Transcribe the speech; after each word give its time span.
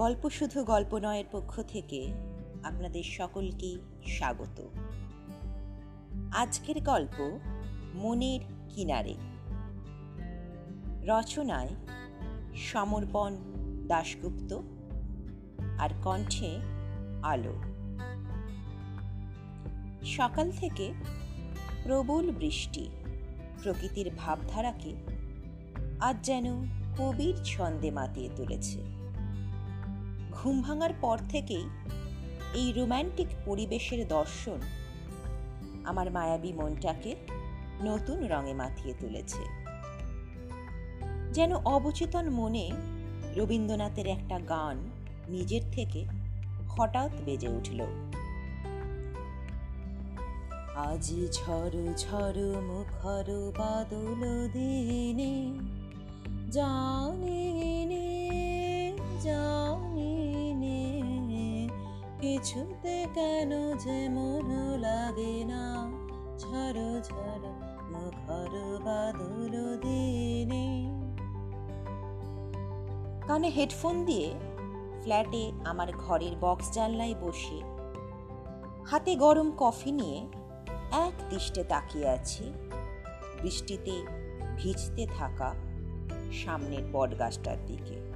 গল্প 0.00 0.30
শুধু 0.30 0.64
গল্প 0.64 0.96
নয়ের 0.96 1.24
পক্ষ 1.32 1.60
থেকে 1.68 2.12
আপনাদের 2.62 3.02
সকলকে 3.02 3.78
স্বাগত। 4.06 4.68
আজকের 6.34 6.82
গল্প 6.82 7.38
মনের 7.94 8.40
কিনারে। 8.68 9.14
রচনায় 11.06 11.68
সমর্পণ 12.56 13.36
দাশগুপ্ত 13.86 14.60
আর 15.78 15.90
কণ্ঠে 16.04 16.58
আলো। 17.22 17.54
সকাল 20.04 20.50
থেকে 20.50 20.92
প্রবল 21.84 22.30
বৃষ্টি 22.30 22.90
প্রকৃতির 23.62 24.10
ভাবধারাকে 24.18 24.94
আজ 26.00 26.16
যেন 26.22 26.44
কবির 26.98 27.34
ছন্দে 27.44 27.90
মাতিয়ে 27.90 28.30
তুলেছে। 28.36 28.99
ঘুম 30.42 30.62
ভাঙার 30.62 30.90
পর 31.00 31.18
থেকেই 31.28 31.68
এই 32.54 32.72
রোম্যান্টিক 32.72 33.26
পরিবেশের 33.44 34.08
দর্শন 34.08 34.60
আমার 35.84 36.10
মায়াবী 36.10 36.52
মনটাকে 36.52 37.14
নতুন 37.82 38.26
রঙে 38.26 38.54
মাতিয়ে 38.54 38.94
তুলেছে। 39.00 39.42
যেন 41.32 41.56
অবচেতন 41.56 42.30
মনে 42.30 42.70
রবীন্দ্রনাথের 43.36 44.06
একটা 44.06 44.38
গান 44.38 44.76
নিজের 45.28 45.60
থেকে 45.72 46.06
হঠাৎ 46.68 47.10
বেজে 47.24 47.48
উঠল। 47.48 47.80
আজি 50.76 51.28
ঝড় 51.32 51.94
ঝড় 51.96 52.60
মুখর 52.60 53.52
বাদল 53.58 54.48
দিনে, 54.48 55.52
জানি 56.50 57.40
জানি 59.22 59.69
কিছুতে 62.20 63.06
কেন 63.14 63.76
যে 63.76 64.08
মন 64.08 64.78
লাগে 64.78 65.44
না? 65.44 65.90
ঝড় 66.38 67.02
ঝড় 67.02 67.48
মুখর 67.90 68.78
বাদল 68.84 69.76
দিনে। 69.76 70.90
কানে 73.28 73.48
হেডফোন 73.48 74.04
দিয়ে 74.04 74.34
ফ্ল্যাটে 75.02 75.52
আমার 75.64 75.92
ঘরের 75.92 76.32
বক্স 76.40 76.70
জানলায় 76.72 77.14
বসে। 77.20 77.60
হাতে 78.86 79.16
গরম 79.16 79.52
কফি 79.56 79.92
নিয়ে 79.92 80.28
এক 80.92 81.12
দৃষ্টে 81.30 81.64
তাকিয়ে 81.64 82.08
আছি। 82.08 82.52
বৃষ্টিতে 83.42 84.02
ভিজতে 84.56 85.06
থাকা 85.18 85.54
সামনের 86.32 86.82
বটগাছটার 86.92 87.56
দিকে। 87.66 88.10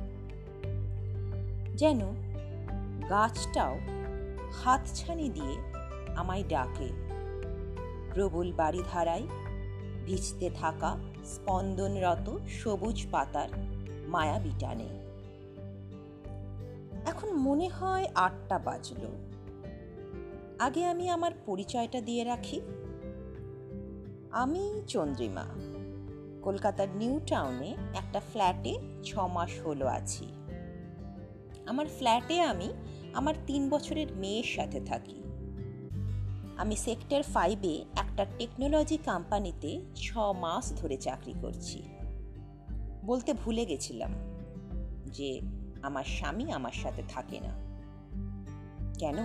যেন 1.76 2.00
গাছটাও 3.10 3.78
হাতছানি 4.62 5.28
দিয়ে 5.28 5.54
আমায় 6.16 6.44
ডাকে। 6.48 6.88
প্রবল 8.14 8.52
বাড়িধারায় 8.52 9.26
ভিজতে 10.04 10.50
থাকা 10.50 10.96
স্পন্দনরত 11.24 12.38
সবুজ 12.48 13.06
পাতার 13.10 13.48
মায়া 14.06 14.38
বিটানে 14.38 14.88
এখন 17.06 17.32
মনে 17.32 17.68
হয় 17.68 18.06
আটটা 18.14 18.58
বাজলো। 18.58 19.10
আগে 20.58 20.84
আমি 20.84 21.08
আমার 21.08 21.32
পরিচয়টা 21.46 22.00
দিয়ে 22.00 22.24
রাখি। 22.24 22.60
আমি 24.30 24.82
চন্দ্রিমা। 24.86 25.44
কলকাতার 26.42 26.88
নিউ 26.94 27.20
টাউনে 27.26 27.76
একটা 27.94 28.20
ফ্ল্যাটে 28.20 28.78
ছ 29.04 29.18
মাস 29.18 29.60
হলো 29.66 29.86
আছি। 29.86 30.26
আমার 31.66 31.86
ফ্ল্যাটে 31.86 32.40
আমি 32.40 32.68
আমার 33.14 33.34
তিন 33.46 33.68
বছরের 33.68 34.06
মেয়ের 34.16 34.44
সাথে 34.44 34.80
থাকি। 34.80 35.22
আমি 36.56 36.76
সেক্টর 36.76 37.22
ফাইভে 37.22 37.84
একটা 37.96 38.26
টেকনোলজি 38.38 38.96
কোম্পানিতে 38.96 39.80
ছ 39.94 40.16
মাস 40.16 40.72
ধরে 40.76 40.96
চাকরি 40.96 41.34
করছি। 41.42 41.82
বলতে 43.04 43.32
ভুলে 43.32 43.66
গেছিলাম 43.66 44.10
যে 45.06 45.40
আমার 45.82 46.04
স্বামী 46.04 46.50
আমার 46.50 46.72
সাথে 46.72 47.02
থাকে 47.08 47.40
না। 47.40 47.64
কেন? 48.98 49.16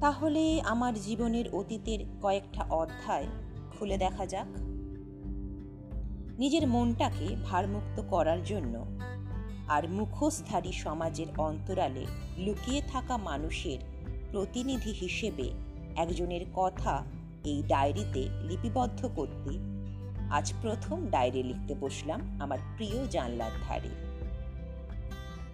তাহলে 0.00 0.60
আমার 0.60 0.94
জীবনের 0.94 1.54
অতীতের 1.54 1.98
কয়েকটা 2.22 2.64
অধ্যায় 2.64 3.26
খুলে 3.78 3.96
দেখা 3.96 4.26
যাক। 4.26 4.46
নিজের 6.38 6.68
মনটাকে 6.68 7.36
ভারমুক্ত 7.44 8.02
করার 8.02 8.44
জন্য 8.44 8.84
আর 9.68 9.88
মুখোশধারী 9.88 10.72
সমাজের 10.72 11.26
অন্তরালে 11.38 12.06
লুকিয়ে 12.38 12.82
থাকা 12.82 13.16
মানুষের 13.16 13.78
প্রতিনিধি 14.30 14.92
হিসেবে 14.92 15.50
একজনের 15.96 16.40
কথা 16.54 17.04
এই 17.44 17.62
ডায়েরিতে 17.62 18.28
লিপিবদ্ধ 18.48 19.08
করতে 19.16 19.74
আজ 20.30 20.52
প্রথম 20.62 21.06
ডায়েরি 21.06 21.42
লিখতে 21.42 21.74
বসলাম 21.74 22.38
আমার 22.40 22.58
প্রিয় 22.76 23.06
জানলার 23.06 23.50
ধারে। 23.68 23.88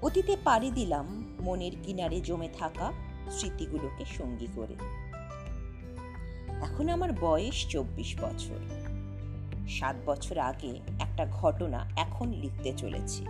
অতীতে 0.03 0.37
পাড়ি 0.44 0.70
দিলাম 0.70 1.37
মনের 1.41 1.72
কিনারে 1.82 2.20
জমে 2.20 2.49
থাকা 2.49 2.93
স্মৃতিগুলোকে 3.31 4.04
সঙ্গী 4.04 4.47
করে। 4.56 4.75
এখন 6.62 6.88
আমার 6.88 7.12
বয়স 7.20 7.69
চব্বিশ 7.69 8.16
বছর। 8.20 8.59
সাত 9.69 9.97
বছর 10.06 10.38
আগে 10.38 10.81
একটা 11.00 11.26
ঘটনা 11.26 11.91
এখন 11.97 12.28
লিখতে 12.28 12.72
চলেছি। 12.76 13.26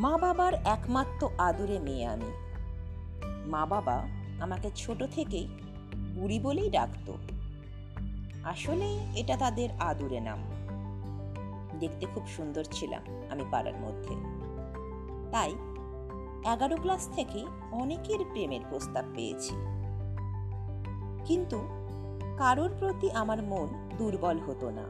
মা 0.00 0.18
বাবার 0.18 0.54
একমাত্র 0.54 1.28
আদুরে 1.38 1.78
মেয়ে 1.78 2.06
আমি। 2.06 2.32
মা 3.46 3.66
বাবা 3.66 4.08
আমাকে 4.40 4.70
ছোট 4.76 5.04
থেকেই 5.10 5.48
বুড়ি 6.14 6.40
বলেই 6.40 6.70
ডাকত। 6.70 7.12
আসলে 8.44 8.98
এটা 9.16 9.36
তাদের 9.36 9.68
আদুরে 9.80 10.20
নাম। 10.20 10.38
দেখতে 11.80 12.06
খুব 12.14 12.26
সুন্দর 12.26 12.64
ছিলাম 12.72 13.02
আমি 13.30 13.44
পাড়ার 13.50 13.74
মধ্যে। 13.74 14.14
তাই 15.32 15.50
এগারো 16.52 16.76
ক্লাস 16.76 17.08
থেকে 17.14 17.46
অনেকের 17.72 18.18
প্রেমের 18.18 18.60
প্রস্তাব 18.70 19.04
পেয়েছি। 19.14 19.54
কিন্তু 21.24 21.58
কারোর 22.38 22.70
প্রতি 22.78 23.10
আমার 23.10 23.42
মন 23.42 23.88
দুর্বল 23.98 24.38
হতো 24.38 24.70
না। 24.70 24.84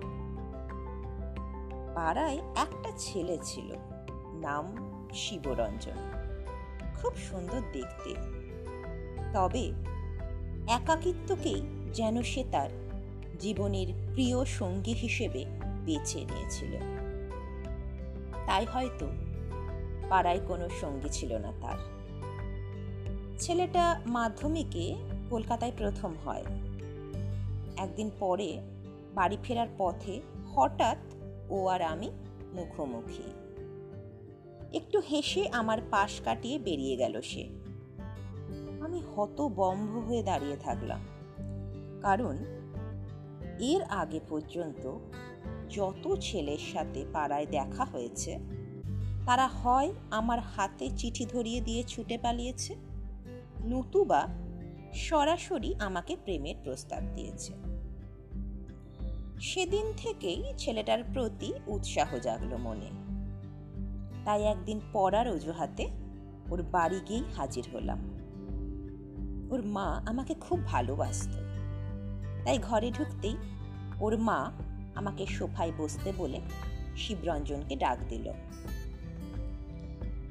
পাড়ায় 1.94 2.38
একটা 2.56 2.92
ছেলে 2.96 3.38
ছিল, 3.42 3.74
নাম 4.40 4.89
শিবরঞ্জন। 5.14 6.20
খুব 7.00 7.16
সুন্দর 7.16 7.60
দেখতে। 7.72 8.14
তবে 9.32 9.72
একাকিত্বকেই 10.68 11.62
যেন 11.94 12.22
সে 12.22 12.44
তার 12.52 12.70
জীবনের 13.38 13.86
প্রিয় 14.12 14.44
সঙ্গী 14.44 14.92
হিসেবে 14.92 15.44
বেছে 15.84 16.24
নিয়েছিল। 16.24 16.78
তাই 18.46 18.64
হয়তো 18.64 19.08
পাড়ায় 20.08 20.40
কোনো 20.48 20.68
সঙ্গী 20.80 21.08
ছিল 21.08 21.36
না 21.36 21.52
তার। 21.62 21.78
ছেলেটা 23.38 24.00
মাধ্যমিকে 24.06 24.94
কলকাতায় 25.30 25.72
প্রথম 25.78 26.14
হয়। 26.24 26.44
একদিন 27.76 28.10
পরে 28.20 28.60
বাড়ি 29.14 29.38
ফেরার 29.42 29.66
পথে 29.78 30.20
হঠাৎ 30.54 30.98
ও 31.50 31.66
আর 31.66 31.82
আমি 31.82 32.10
মুখোমুখি। 32.52 33.49
একটু 34.72 35.00
হেসে 35.00 35.48
আমার 35.48 35.78
পাশ 35.90 36.20
কাটিয়ে 36.20 36.58
বেরিয়ে 36.58 36.96
গেল 36.96 37.20
সে। 37.20 37.48
আমি 38.80 39.02
হতবম্ব 39.16 39.98
হয়ে 39.98 40.22
দাঁড়িয়ে 40.22 40.56
থাকলাম। 40.56 41.00
কারণ 42.02 42.36
এর 43.58 43.82
আগে 43.82 44.20
পর্যন্ত 44.28 44.98
যত 45.70 46.16
ছেলের 46.20 46.58
সাথে 46.58 47.04
পাড়ায় 47.12 47.46
দেখা 47.46 47.84
হয়েছে, 47.84 48.38
তারা 49.26 49.46
হয় 49.46 49.92
আমার 50.10 50.40
হাতে 50.40 50.90
চিঠি 50.96 51.26
ধরিয়ে 51.26 51.60
দিয়ে 51.60 51.82
ছুটে 51.82 52.18
পালিয়েছে, 52.18 52.76
নতুবা 53.64 54.28
সরাসরি 54.92 55.74
আমাকে 55.78 56.16
প্রেমের 56.24 56.54
প্রস্তাব 56.64 57.02
দিয়েছে। 57.14 57.52
সেদিন 59.40 59.92
থেকেই 59.96 60.44
ছেলেটার 60.58 61.04
প্রতি 61.14 61.52
উৎসাহ 61.66 62.18
জাগলো 62.18 62.58
মনে। 62.58 62.99
তাই 64.24 64.44
একদিন 64.44 64.80
পড়ার 64.92 65.28
অজুহাতে 65.28 65.88
ওর 66.50 66.62
বাড়ি 66.62 67.00
গিয়েই 67.08 67.24
হাজির 67.36 67.64
হলাম। 67.74 67.98
ওর 69.50 69.64
মা 69.64 70.02
আমাকে 70.06 70.34
খুব 70.34 70.64
ভালোবাসত। 70.64 71.32
তাই 72.44 72.58
ঘরে 72.58 72.90
ঢুকতেই 72.90 73.36
ওর 74.00 74.18
মা 74.18 74.52
আমাকে 74.94 75.26
সোফায় 75.26 75.72
বসতে 75.78 76.12
বলে 76.16 76.40
শিবরঞ্জনকে 76.96 77.76
ডাক 77.76 77.98
দিল। 78.08 78.32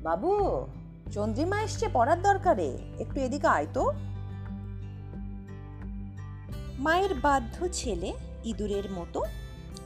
বাবু, 0.03 0.65
চন্দ্রিমা 1.11 1.61
এসছে 1.61 1.87
পড়ার 1.93 2.21
দরকারে। 2.21 2.77
একটু 2.99 3.19
এদিকে 3.19 3.47
আয় 3.47 3.67
তো। 3.73 3.91
মায়ের 6.79 7.13
বাধ্য 7.13 7.67
ছেলে 7.71 8.13
ইঁদুরের 8.43 8.91
মতো 8.91 9.23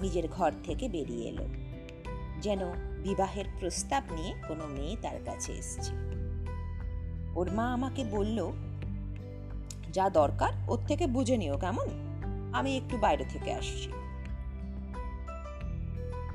নিজের 0.02 0.28
ঘর 0.28 0.52
থেকে 0.64 0.90
বেরিয়ে 0.90 1.30
এলো। 1.30 1.48
যেন 2.42 2.60
বিবাহের 3.04 3.46
প্রস্তাব 3.60 4.04
নিয়ে 4.12 4.34
কোনো 4.48 4.68
মেয়ে 4.68 4.96
তার 5.02 5.20
কাছে 5.26 5.52
এসছে। 5.52 5.92
ওর 7.36 7.52
মা 7.52 7.74
আমাকে 7.74 8.04
বলল, 8.12 8.52
যা 9.94 10.10
দরকার, 10.10 10.54
ওর 10.68 10.80
থেকে 10.88 11.08
বুঝে 11.08 11.38
নিও 11.38 11.58
কেমন? 11.58 11.88
আমি 12.54 12.78
একটু 12.78 12.98
বাইরে 12.98 13.26
থেকে 13.30 13.54
আসছি। 13.54 13.90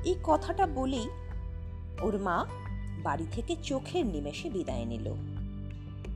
এই 0.05 0.15
কথাটা 0.23 0.67
বলেই 0.67 1.09
ওর 2.01 2.17
মা 2.17 2.45
বাড়ি 3.03 3.27
থেকে 3.31 3.55
চোখের 3.63 4.05
নিমেষে 4.05 4.49
বিদায় 4.49 4.85
নিল। 4.85 5.13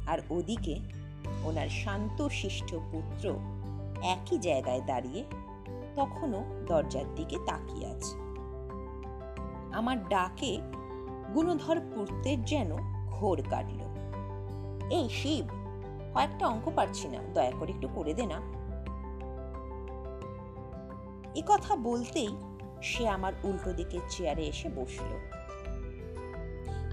আর 0.07 0.19
ওদিকে 0.29 0.79
ওনার 1.44 1.69
শান্ত 1.69 2.27
শিষ্ট 2.27 2.75
পুত্র 2.91 3.39
একই 4.01 4.38
জায়গায় 4.38 4.81
দাঁড়িয়ে 4.85 5.23
তখনও 5.95 6.44
দরজার 6.67 7.15
দিকে 7.15 7.38
তাকিয়ে 7.45 7.88
আছে। 7.88 8.22
আমার 9.73 10.09
ডাকে 10.09 10.57
গুণধর 11.33 11.77
পুত্রের 11.95 12.45
যেন 12.45 12.71
ঘোর 13.09 13.41
কাটল। 13.49 13.79
এই 14.91 15.09
শিব, 15.09 15.45
কয়েকটা 16.13 16.47
অঙ্ক 16.47 16.71
পারছি 16.75 17.07
না, 17.07 17.19
দয়া 17.33 17.51
করে 17.59 17.71
একটু 17.71 17.87
করে 17.95 18.13
দে 18.13 18.25
না। 18.25 18.39
এ 21.35 21.41
কথা 21.45 21.75
বলতেই 21.75 22.31
সে 22.81 23.07
আমার 23.07 23.33
উল্টো 23.43 23.73
দিকে 23.73 23.99
চেয়ারে 24.09 24.43
এসে 24.43 24.69
বসল। 24.69 25.11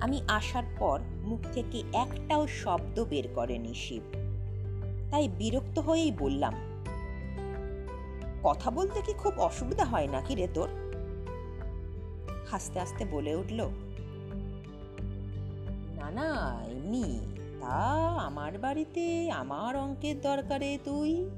আমি 0.00 0.22
আসার 0.28 0.64
পর 0.78 1.00
মুখ 1.22 1.40
থেকে 1.52 1.82
একটাও 1.92 2.46
শব্দ 2.46 3.04
বের 3.04 3.28
করেনি 3.34 3.74
শিব। 3.74 4.02
তাই 5.10 5.28
বিরক্ত 5.28 5.78
হয়েই 5.78 6.12
বললাম, 6.18 6.54
কথা 8.42 8.70
বলতে 8.70 9.02
কি 9.02 9.12
খুব 9.12 9.34
অসুবিধা 9.38 9.84
হয় 9.84 10.06
নাকি 10.06 10.34
রে 10.34 10.48
তোর? 10.54 10.68
হাসতে 12.50 12.78
হাসতে 12.78 13.04
বলে 13.04 13.34
উঠল, 13.34 13.68
না 15.98 16.10
না, 16.10 16.60
এমনি, 16.68 17.20
তা 17.60 18.06
আমার 18.20 18.58
বাড়িতে 18.58 19.30
আমার 19.30 19.76
অঙ্কের 19.76 20.20
দরকারে 20.20 20.78
তুই? 20.84 21.30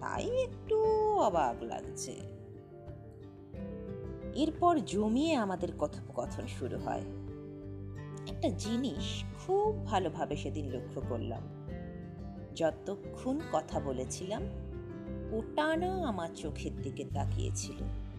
তাই 0.00 0.42
একটু 0.42 0.84
অবাক 1.12 1.62
লাগছে। 1.62 2.14
এরপর 4.34 4.78
জমিয়ে 4.86 5.34
আমাদের 5.34 5.68
কথোপকথন 5.78 6.46
শুরু 6.46 6.78
হয়। 6.78 7.02
একটা 8.28 8.48
জিনিস 8.48 9.24
খুব 9.46 9.86
ভালোভাবে 9.86 10.36
সেদিন 10.36 10.70
লক্ষ্য 10.70 11.02
করলাম। 11.08 11.42
যতক্ষণ 12.54 13.40
কথা 13.52 13.80
বলেছিলাম, 13.80 14.42
ওটা 15.32 15.76
না 15.76 16.08
আমার 16.08 16.28
চোখের 16.34 16.82
দিকে 16.82 17.04
তাকিয়েছিল। 17.14 18.09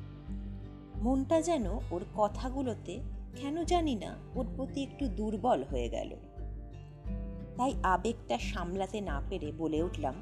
মনটা 1.02 1.42
যেন 1.42 1.66
ওর 1.92 2.06
কথাগুলোতে 2.16 3.00
কেন 3.36 3.64
জানি 3.64 3.96
না 3.96 4.16
ওর 4.36 4.46
প্রতি 4.56 4.84
একটু 4.84 5.08
দুর্বল 5.08 5.64
হয়ে 5.64 5.90
গেল। 5.90 6.16
তাই 7.58 7.74
আবেগটা 7.84 8.38
সামলাতে 8.40 9.02
না 9.02 9.22
পেরে 9.30 9.52
বলে 9.58 9.84
উঠলাম, 9.84 10.14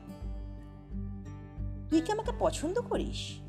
তুই 1.89 2.01
কি 2.01 2.11
আমাকে 2.11 2.31
পছন্দ 2.39 2.81
করিস? 2.81 3.39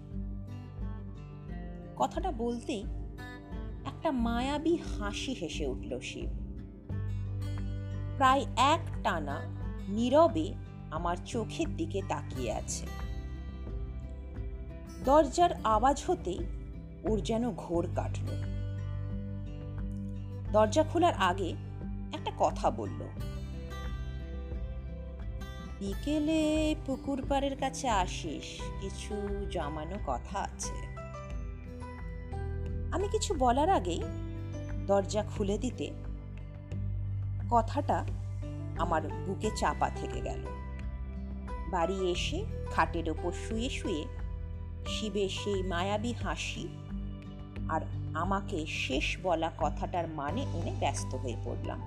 কথাটা 1.97 2.33
বলতেই 2.33 2.85
একটা 3.87 4.11
মায়াবী 4.11 4.77
হাসি 4.77 5.33
হেসে 5.33 5.67
উঠল 5.67 6.01
শিব। 6.01 6.31
প্রায় 8.17 8.47
এক 8.57 8.81
টানা 9.03 9.41
নীরবে 9.89 10.55
আমার 10.91 11.17
চোখের 11.27 11.77
দিকে 11.77 12.03
তাকিয়ে 12.09 12.53
আছে। 12.53 12.87
দরজার 15.05 15.53
আওয়াজ 15.65 16.05
হতেই 16.07 16.39
ওর 17.05 17.21
যেন 17.21 17.51
ঘোর 17.51 17.89
কাটল। 17.97 18.27
দরজা 20.53 20.83
খোলার 20.83 21.15
আগে 21.15 21.49
একটা 22.13 22.33
কথা 22.39 22.71
বলল। 22.71 23.03
বিকেলে 25.79 26.75
পুকুর 26.87 27.23
পাড়ের 27.29 27.57
কাছে 27.57 27.89
আসিস, 27.89 28.63
কিছু 28.81 29.47
জমানো 29.51 29.97
কথা 30.07 30.39
আছে। 30.39 30.91
আমি 32.93 33.09
কিছু 33.09 33.35
বলার 33.35 33.71
আগেই 33.71 34.01
দরজা 34.87 35.23
খুলে 35.23 35.59
দিতে 35.59 35.91
কথাটা 37.51 38.05
আমার 38.79 39.03
বুকে 39.03 39.51
চাপা 39.57 39.91
থেকে 39.91 40.21
গেল। 40.21 40.45
বাড়ি 41.71 42.11
এসে 42.11 42.45
খাটের 42.73 43.11
ওপর 43.11 43.33
শুয়ে 43.33 43.71
শুয়ে 43.71 44.05
শিবের 44.87 45.29
সেই 45.29 45.63
মায়াবী 45.63 46.13
হাসি 46.13 46.69
আর 47.71 47.81
আমাকে 48.15 48.67
শেষ 48.67 49.17
বলা 49.23 49.51
কথাটার 49.59 50.09
মানে 50.09 50.41
এনে 50.41 50.73
ব্যস্ত 50.81 51.15
হয়ে 51.15 51.37
পড়লাম। 51.45 51.81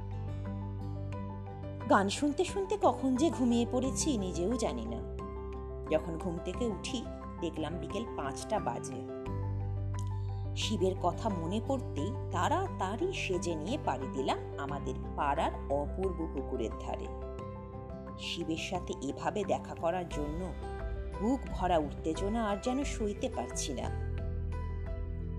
গান 1.89 2.09
শুনতে 2.09 2.45
শুনতে 2.45 2.77
কখন 2.81 3.15
যে 3.15 3.29
ঘুমিয়ে 3.29 3.65
পড়েছি 3.71 4.17
নিজেও 4.17 4.57
জানি 4.57 4.85
না। 4.85 4.99
যখন 5.91 6.17
ঘুম 6.17 6.37
থেকে 6.45 6.65
উঠি, 6.65 7.05
দেখলাম 7.41 7.73
বিকেল 7.73 8.05
পাঁচটা 8.17 8.59
বাজে। 8.59 9.01
শিবের 10.55 10.95
কথা 11.03 11.29
মনে 11.29 11.61
পড়তেই 11.67 12.11
তাড়াতাড়ি 12.31 13.13
সেজে 13.13 13.55
নিয়ে 13.55 13.77
পাড়ি 13.85 14.07
দিলাম 14.13 14.37
আমাদের 14.57 14.93
পাড়ার 15.15 15.51
অপূর্ব 15.69 16.27
পুকুরের 16.33 16.69
ধারে। 16.81 17.07
শিবের 18.19 18.61
সাথে 18.69 18.93
এভাবে 19.01 19.43
দেখা 19.43 19.75
করার 19.75 20.09
জন্য 20.09 20.53
বুক 21.21 21.39
ভরা 21.51 21.77
উত্তেজনা 21.77 22.49
আর 22.49 22.57
যেন 22.63 22.83
সইতে 22.83 23.29
পারছি 23.35 23.73
না। 23.73 24.02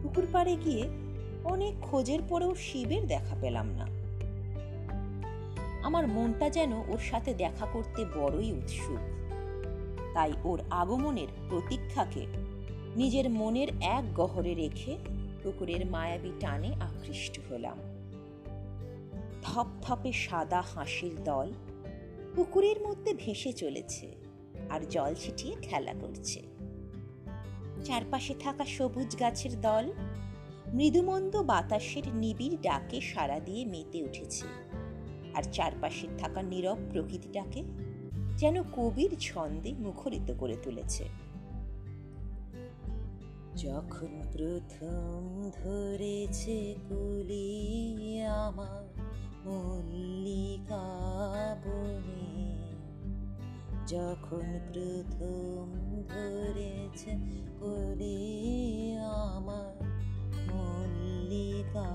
পুকুর 0.04 0.26
পাড়ে 0.32 0.56
গিয়ে 0.56 0.88
অনেক 1.44 1.74
খোঁজের 1.82 2.18
পরেও 2.28 2.54
শিবের 2.54 3.06
দেখা 3.06 3.36
পেলাম 3.40 3.66
না। 3.66 3.86
আমার 5.82 6.08
মনটা 6.08 6.50
যেন 6.50 6.72
ওর 6.72 6.98
সাথে 6.98 7.34
দেখা 7.34 7.66
করতে 7.66 8.04
বড়ই 8.04 8.52
উৎসুক। 8.52 8.98
তাই 10.14 10.32
ওর 10.44 10.62
আগমনের 10.70 11.26
প্রতীক্ষাকে 11.48 12.26
নিজের 12.96 13.30
মনের 13.30 13.68
এক 13.80 14.14
গহরে 14.14 14.54
রেখে 14.54 14.96
পুকুরের 15.42 15.86
মায়াবী 15.86 16.32
টানে 16.40 16.74
আকৃষ্ট 16.80 17.40
হলাম। 17.50 17.78
ধপধপে 19.42 20.12
সাদা 20.12 20.60
হাসির 20.60 21.22
দল 21.24 21.52
পুকুরের 22.36 22.82
মধ্যে 22.88 23.14
ভেসে 23.14 23.52
চলেছে 23.52 24.14
আর 24.70 24.80
জল 24.90 25.14
ছিটিয়ে 25.14 25.56
খেলা 25.62 25.94
করছে। 26.00 26.53
চারপাশে 27.84 28.34
থাকা 28.40 28.64
সবুজ 28.64 29.20
গাছের 29.20 29.60
দল 29.60 29.92
মৃদুমন্দ 30.74 31.36
বাতাসের 31.36 32.14
নিবিড় 32.14 32.56
ডাকে 32.62 33.00
সাড়া 33.00 33.40
দিয়ে 33.40 33.64
মেতে 33.64 34.02
উঠেছে। 34.02 34.46
আর 35.34 35.42
চারপাশে 35.52 36.06
থাকা 36.18 36.42
নীরব 36.42 36.78
প্রকৃতিটাকে 36.92 37.62
যেন 38.36 38.62
কবির 38.62 39.16
ছন্দে 39.20 39.72
মুখরিত 39.72 40.32
করে 40.38 40.56
তুলেছে। 40.62 41.04
যখন 43.56 44.22
প্রথম 44.32 45.50
ধরেছে 45.54 46.74
কুলি 46.88 48.22
আমার 48.22 48.84
মল্লিকা 49.46 50.86
বনে, 51.64 52.56
যখন 53.86 54.46
প্রথম 54.72 55.66
ধরেছে 56.08 57.44
কুলি 57.64 58.96
আমার 59.00 59.74
মল্লিকা 60.52 61.88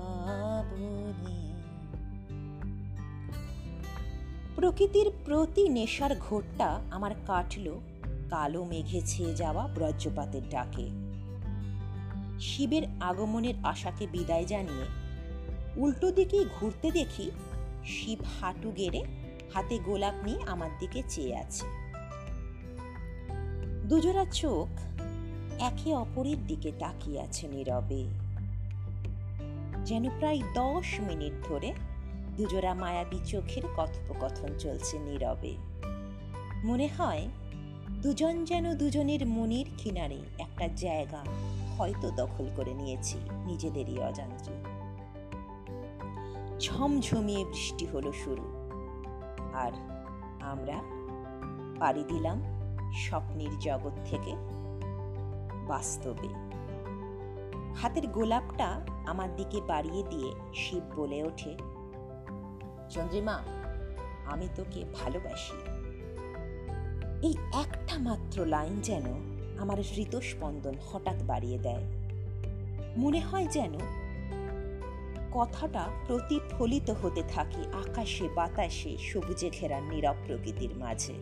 প্রকৃতির 4.56 5.10
প্রতি 5.24 5.68
নেশার 5.68 6.18
ঘোরটা 6.18 6.80
আমার 6.90 7.10
কাটল 7.26 7.66
কালো 8.30 8.64
মেঘে 8.64 9.00
ছেয়ে 9.06 9.34
যাওয়া 9.34 9.68
ব্রজ্রপাতের 9.68 10.42
ডাকে। 10.50 10.86
শিবের 12.40 12.82
আগমনের 13.00 13.54
আশাকে 13.62 14.06
বিদায় 14.06 14.44
জানিয়ে 14.44 14.84
উল্টো 15.76 16.12
দিকে 16.12 16.44
ঘুরতে 16.60 16.90
দেখি 16.90 17.30
শিব 17.84 18.18
হাঁটু 18.40 18.70
গেড়ে 18.70 19.04
হাতে 19.54 19.78
গোলাপ 19.78 20.14
নিয়ে 20.24 20.38
আমার 20.46 20.70
দিকে 20.78 21.02
চেয়ে 21.08 21.36
আছে। 21.36 21.66
দুজোড়া 23.88 24.24
চোখ 24.24 24.89
একে 25.60 25.94
অপরের 25.94 26.46
দিকে 26.46 26.72
তাকিয়ে 26.78 27.20
আছে 27.20 27.48
নীরবে। 27.48 28.04
যেন 29.84 30.10
প্রায় 30.18 30.40
দশ 30.54 31.00
মিনিট 31.00 31.48
ধরে 31.48 31.72
দুজোড়া 32.36 32.74
মায়াবী 32.74 33.18
চোখের 33.26 33.62
কথোপকথন 33.76 34.58
চলছে 34.58 34.98
নীরবে। 34.98 35.56
মনে 36.64 36.88
হয় 36.98 37.28
দুজন 38.02 38.44
যেন 38.44 38.74
দুজনের 38.74 39.26
মনের 39.26 39.64
কিনারে 39.78 40.18
একটা 40.38 40.68
জায়গা 40.76 41.24
হয়তো 41.78 42.10
দখল 42.10 42.46
করে 42.56 42.74
নিয়েছি 42.74 43.18
নিজেদেরই 43.46 43.98
অজান্তে। 43.98 44.52
ঝমঝমিয়ে 46.58 47.44
বৃষ্টি 47.44 47.86
হলো 47.86 48.12
শুরু। 48.12 48.70
আর 49.52 49.72
আমরা 50.40 50.74
পাড়ি 51.80 52.04
দিলাম 52.08 52.42
স্বপ্নের 52.92 53.58
জগৎ 53.58 54.10
থেকে 54.10 54.49
বাস্তবে। 55.70 56.30
হাতের 57.76 58.06
গোলাপটা 58.08 58.68
আমার 59.06 59.30
দিকে 59.36 59.58
বাড়িয়ে 59.66 60.02
দিয়ে 60.10 60.30
শিব 60.54 60.84
বলে 60.96 61.18
ওঠে, 61.22 61.52
চন্দ্রিমা, 62.90 63.36
আমি 64.26 64.46
তোকে 64.54 64.80
ভালোবাসি। 64.94 65.58
এই 67.22 67.34
একটা 67.62 67.94
মাত্র 67.98 68.36
লাইন 68.46 68.74
যেন 68.80 69.06
আমার 69.58 69.78
হৃতস্পন্দন 69.90 70.76
হঠাৎ 70.88 71.18
বাড়িয়ে 71.22 71.58
দেয়। 71.58 71.84
মনে 72.96 73.20
হয় 73.20 73.48
যেন 73.50 73.74
কথাটা 75.32 75.82
প্রতিফলিত 76.06 76.88
হতে 77.00 77.22
থাকে 77.28 77.62
আকাশে, 77.72 78.26
বাতাসে, 78.34 78.92
সবুজে 79.08 79.48
ঘেরা 79.50 79.78
নীরব 79.80 80.16
প্রকৃতির 80.26 80.72
মাঝে। 80.76 81.16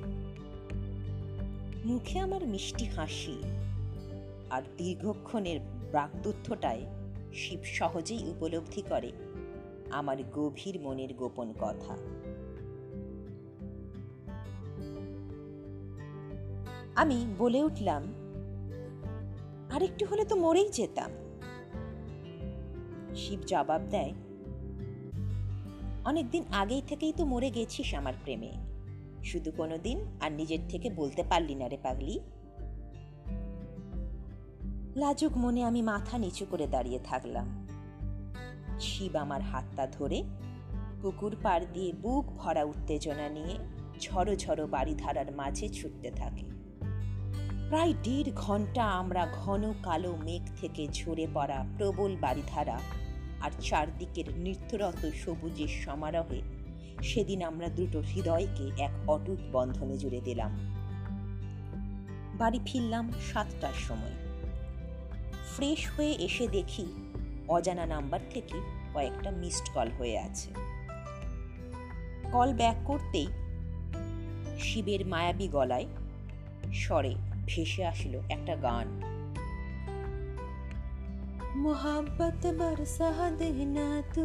মুখে 1.84 2.16
আমার 2.18 2.42
মিষ্টি 2.46 2.86
হাসি 2.96 3.36
আর 4.50 4.62
দীর্ঘক্ষণের 4.76 5.60
বাগদুত্থটায় 5.92 6.86
শিব 7.32 7.60
সহজেই 7.64 8.22
উপলব্ধি 8.30 8.82
করে 8.82 9.12
আমার 9.90 10.16
গভীর 10.32 10.80
মনের 10.80 11.14
গোপন 11.14 11.54
কথা। 11.60 11.94
আমি 16.94 17.26
বলে 17.38 17.62
উঠলাম, 17.62 18.02
আরেকটু 19.70 20.06
হলে 20.06 20.24
তো 20.24 20.36
মরেই 20.36 20.68
যেতাম। 20.68 21.10
শিব 23.16 23.40
জবাব 23.46 23.82
দেয়, 23.90 24.12
অনেকদিন 26.04 26.44
আগেই 26.52 26.82
থেকেই 26.86 27.12
তো 27.16 27.24
মরে 27.24 27.50
গেছিস 27.50 27.94
আমার 27.94 28.12
প্রেমে। 28.24 28.52
শুধু 29.24 29.52
কোনো 29.56 29.78
দিন 29.78 29.98
আর 30.20 30.32
নিজের 30.32 30.58
থেকে 30.68 30.90
বলতে 30.90 31.22
পারলি 31.22 31.54
না 31.54 31.68
রে 31.68 31.78
পাগলি। 31.82 32.20
লাজুক 34.98 35.36
মনে 35.36 35.64
আমি 35.64 35.82
মাথা 35.82 36.18
নিচু 36.18 36.46
করে 36.50 36.66
দাঁড়িয়ে 36.66 36.98
থাকলাম। 36.98 37.66
শিব 38.80 39.16
আমার 39.16 39.42
হাতটা 39.42 39.86
ধরে 39.86 40.24
পুকুর 41.02 41.36
পাড় 41.42 41.66
দিয়ে 41.72 41.92
বুক 41.92 42.24
ভরা 42.26 42.64
উত্তেজনা 42.64 43.28
নিয়ে 43.28 43.58
ঝড়ো 44.00 44.36
ঝড়ো 44.36 44.66
বাড়িধারার 44.66 45.32
মাঝে 45.32 45.68
ছুটতে 45.68 46.10
থাকে। 46.10 46.42
প্রায় 47.68 47.94
দেড় 48.02 48.32
ঘণ্টা 48.36 48.84
আমরা 48.84 49.26
ঘন 49.32 49.72
কালো 49.82 50.16
মেঘ 50.16 50.60
থেকে 50.60 50.88
ঝরে 50.92 51.26
পড়া 51.34 51.64
প্রবল 51.76 52.16
বাড়িধারা 52.20 52.80
আর 53.40 53.50
চারদিকের 53.60 54.24
নৃত্যরত 54.36 55.06
সবুজের 55.14 55.68
সমারোহে 55.68 56.42
সেদিন 57.02 57.42
আমরা 57.42 57.68
দুটো 57.68 58.00
হৃদয়কে 58.00 58.82
এক 58.82 59.10
অটুট 59.10 59.38
বন্ধনে 59.52 59.98
জুড়ে 59.98 60.20
দিলাম। 60.20 60.50
বাড়ি 62.38 62.60
ফিরলাম 62.64 63.12
সাতটার 63.32 63.72
সময়। 63.88 64.27
ফ্রেশ 65.57 65.81
হয়ে 65.87 66.13
এসে 66.17 66.45
দেখি 66.47 66.85
অজানা 67.47 67.85
নাম্বার 67.85 68.21
থেকে 68.33 68.57
কয়েকটা 68.93 69.29
মিসড 69.31 69.65
কল 69.73 69.89
হয়ে 69.99 70.15
আছে 70.19 70.49
কল 72.31 72.49
ব্যাক 72.53 72.77
করতেই 72.85 73.27
শিবের 74.59 75.01
মায়াবী 75.05 75.47
গলায় 75.47 75.87
স্বরে 76.73 77.13
ভেসে 77.45 77.83
আসলো 77.85 78.19
একটা 78.29 78.53
গান 78.57 78.87
मोहब्बत 81.55 82.45
बरसा 82.59 83.29
देना 83.29 83.87
तू 84.15 84.23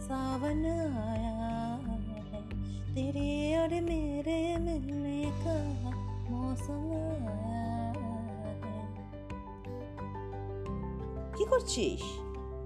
सावन 0.00 0.62
आया 1.04 1.34
है 1.84 2.40
तेरे 2.94 3.32
और 3.56 3.72
मेरे 3.80 4.38
मिलने 4.58 5.20
का 5.42 5.56
मौसम 6.30 6.86
आया 7.28 7.79
কি 11.37 11.45
করছিস? 11.45 12.03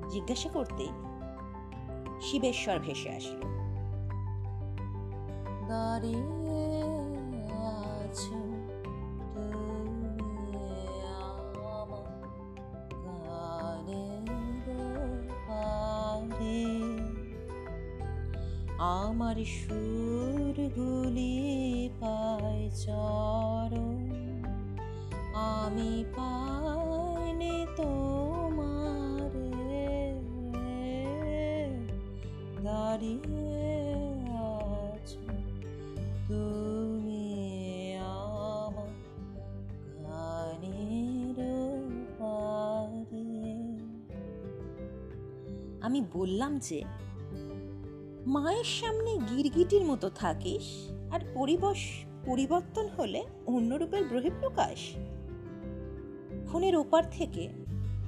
জিজ্ঞাসা 0.10 0.50
করতে 0.50 0.86
শিবেশ্বর 2.22 2.79
ভেসে 2.79 3.10
আসলো। 3.10 3.45
দাঁড়িয়ে 5.67 6.64
আমি 45.86 46.06
বললাম 46.13 46.60
যে, 46.60 46.84
মায়ের 48.27 48.63
সামনে 48.63 49.18
গিরগিটির 49.18 49.86
মতো 49.86 50.10
থাকিস 50.10 50.92
আর 51.12 51.20
পরিবশ, 51.34 51.77
পরিবর্তন 52.25 52.88
হলে 52.88 53.24
অন্য 53.46 53.75
রূপের 53.75 54.04
বহিঃপ্রকাশ 54.04 54.80
ফোনের 56.48 56.75
ওপার 56.75 57.04
থেকে 57.12 57.50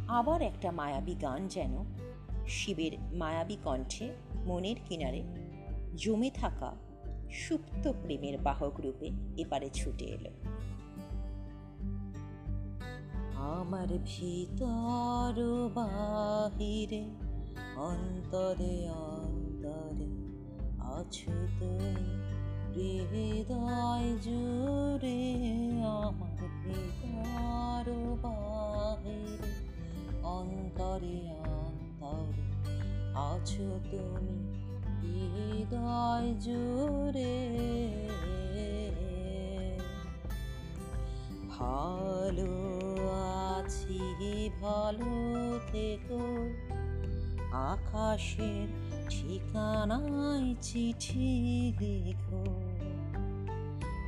আবার 0.07 0.41
একটা 0.41 0.71
মায়াবী 0.71 1.15
গান 1.15 1.47
যেন 1.47 1.73
শিবের 2.47 2.91
মায়াবী 3.13 3.57
কণ্ঠে 3.63 4.09
মনের 4.45 4.75
কিনারে 4.85 5.23
জমে 5.95 6.29
থাকা 6.29 6.75
সুপ্ত 7.31 7.91
প্রেমের 8.01 8.37
বাহক 8.37 8.79
রূপে 8.79 9.11
এপারে 9.37 9.69
ছুটে 9.73 10.05
এলো। 10.05 10.31
আমার 13.33 13.87
ভিতর 14.05 15.69
বাহিরে 15.75 17.26
অন্তরে 17.79 18.89
অন্তরে 18.89 20.07
আছো 20.79 21.31
তুমি। 21.59 22.17
হৃদয় 23.11 24.17
জুড়ে 24.23 25.35
আমার 25.83 26.49
ভিতর 26.63 28.15
বাহিরে। 28.21 29.51
অন্তরে 30.23 31.19
অন্তরে 31.41 32.45
আছো 33.15 33.79
তুমি। 33.91 34.67
হৃদয় 35.01 36.33
জুড়ে 36.39 37.57
ভালো 41.49 42.51
আছি, 43.57 44.49
ভালো 44.61 45.59
থেকো। 45.71 46.49
আকাশের 47.57 48.67
ঠিকানায় 49.09 50.55
চিঠি 50.61 51.71
লিখো। 51.79 52.43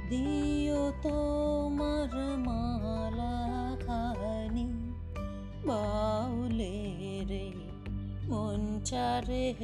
দিও 0.09 0.91
তোমার 1.03 2.37
মালা 2.39 3.77
খানি 3.85 4.67
বাউলে 5.67 6.95
রে 7.29 7.51
মনচারে 8.27 9.55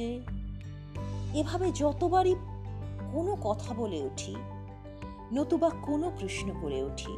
এভাবে 1.34 1.72
যতবারই 1.72 2.34
কোনো 3.12 3.36
কথা 3.42 3.74
বলে 3.74 3.98
উঠি, 4.02 4.34
নতুবা 5.32 5.70
কোনো 5.82 6.10
প্রশ্ন 6.20 6.52
করে 6.60 6.82
উঠি, 6.82 7.14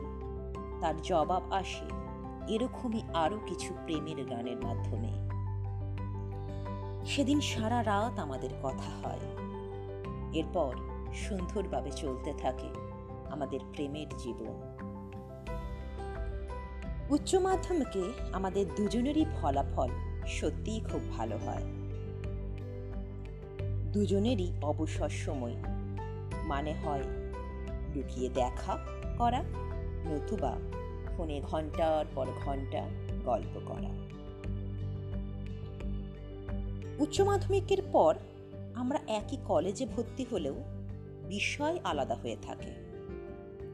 তার 0.80 0.94
জবাব 1.02 1.42
আসে 1.50 1.88
এরকমই 2.54 3.02
আরও 3.14 3.38
কিছু 3.46 3.74
প্রেমের 3.74 4.24
গানের 4.24 4.56
মাধ্যমে। 4.56 5.37
সেদিন 7.08 7.40
সারা 7.40 7.84
রাত 7.84 8.18
আমাদের 8.18 8.50
কথা 8.62 9.08
হয়। 9.08 9.20
এরপর 10.32 10.76
সুন্দরভাবে 11.14 11.90
চলতে 11.90 12.32
থাকে 12.38 12.68
আমাদের 13.30 13.60
প্রেমের 13.72 14.06
জীবন। 14.18 14.54
উচ্চ 17.10 17.34
মাধ্যমিকে 17.34 18.02
আমাদের 18.32 18.66
দুজনেরই 18.76 19.24
ফলাফল 19.42 19.88
সত্যিই 20.26 20.80
খুব 20.80 21.10
ভালো 21.10 21.38
হয়। 21.38 21.62
দুজনেরই 23.92 24.52
অবসর 24.62 25.08
সময় 25.08 25.54
মানে 26.44 26.74
হয় 26.84 27.02
লুকিয়ে 27.94 28.28
দেখা 28.28 28.78
করা 29.18 29.42
নতুবা 30.04 30.58
ফোনে 31.16 31.40
ঘণ্টার 31.40 32.04
পর 32.14 32.26
ঘণ্টা 32.44 32.88
গল্প 33.24 33.60
করা। 33.66 34.07
উচ্চ 36.98 37.20
মাধ্যমিকের 37.20 37.82
পর 37.92 38.14
আমরা 38.74 38.98
একই 39.06 39.36
কলেজে 39.44 39.86
ভর্তি 39.86 40.26
হলেও 40.30 40.54
বিষয় 41.28 41.78
আলাদা 41.84 42.14
হয়ে 42.14 42.36
থাকে। 42.42 42.72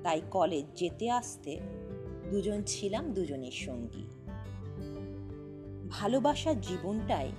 তাই 0.03 0.21
কলেজ 0.31 0.65
যেতে 0.75 1.11
আসতে 1.11 1.61
দুজন 2.31 2.63
ছিলাম 2.67 3.13
দুজনের 3.13 3.57
সঙ্গী। 3.67 4.07
ভালোবাসার 5.91 6.61
জীবনটাই 6.61 7.31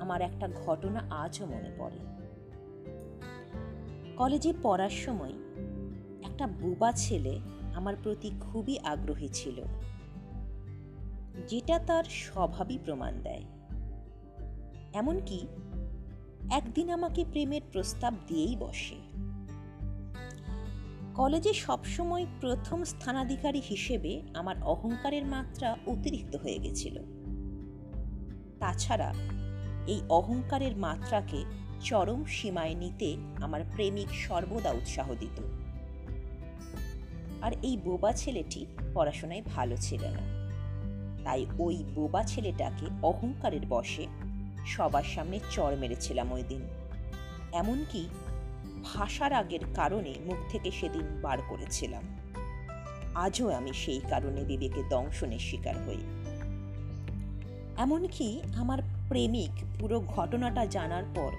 আমার 0.00 0.20
একটা 0.22 0.48
ঘটনা 0.66 1.00
আজও 1.10 1.46
মনে 1.46 1.70
পড়ে। 1.78 1.98
কলেজে 4.16 4.52
পড়ার 4.62 4.90
সময় 4.90 5.34
একটা 6.22 6.46
বুবা 6.46 6.92
ছেলে 6.92 7.40
আমার 7.74 7.94
প্রতি 8.02 8.30
খুবই 8.40 8.78
আগ্রহী 8.78 9.28
ছিল, 9.28 9.62
যেটা 11.48 11.78
তার 11.78 12.04
স্বভাবই 12.04 12.78
প্রমাণ 12.84 13.20
দেয়। 13.22 13.44
এমনকি 14.94 15.46
একদিন 16.50 16.90
আমাকে 16.90 17.24
প্রেমের 17.24 17.60
প্রস্তাব 17.72 18.14
দিয়েই 18.26 18.56
বসে। 18.56 18.94
কলেজে 21.14 21.52
সবসময় 21.52 22.26
প্রথম 22.40 22.84
স্থানাধিকারী 22.84 23.62
হিসেবে 23.70 24.22
আমার 24.34 24.62
অহংকারের 24.62 25.24
মাত্রা 25.24 25.76
অতিরিক্ত 25.86 26.36
হয়ে 26.36 26.58
গেছিল। 26.58 26.98
তাছাড়া 28.60 29.14
এই 29.86 30.00
অহংকারের 30.08 30.76
মাত্রাকে 30.76 31.44
চরম 31.80 32.24
সীমায় 32.24 32.74
নিতে 32.74 33.16
আমার 33.36 33.60
প্রেমিক 33.74 34.08
সর্বদা 34.14 34.70
উৎসাহ 34.70 35.14
দিত। 35.14 35.40
আর 37.42 37.52
এই 37.62 37.76
বোবা 37.76 38.12
ছেলেটি 38.12 38.66
পড়াশোনায় 38.94 39.42
ভালো 39.42 39.76
ছিল 39.76 40.00
না। 40.04 40.44
তাই 41.24 41.46
ওই 41.58 41.84
বোবা 41.94 42.22
ছেলেটাকে 42.22 42.86
অহংকারের 43.02 43.66
বসে 43.68 44.06
সবার 44.66 45.02
সামনে 45.02 45.40
চড় 45.50 45.76
মেরেছিলাম 45.76 46.32
ওই 46.32 46.42
দিন। 46.42 46.62
এমনকি 47.52 48.08
ভাষার 48.84 49.32
আগের 49.32 49.60
কারণে 49.74 50.14
মুখ 50.26 50.36
থেকে 50.48 50.70
সেদিন 50.70 51.20
বার 51.22 51.38
করেছিলাম। 51.48 52.02
আজও 53.14 53.50
আমি 53.50 53.72
সেই 53.72 54.00
কারণে 54.10 54.44
বিবেকে 54.44 54.82
দংশনের 54.88 55.38
শিকার 55.38 55.76
হই। 55.76 55.98
এমনকি 57.78 58.40
আমার 58.56 58.78
প্রেমিক 59.08 59.50
পুরো 59.80 60.00
ঘটনাটা 60.00 60.66
জানার 60.66 61.02
পর 61.14 61.32